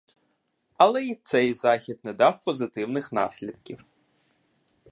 [0.77, 3.85] Але й цей захід не дав позитивних наслідків.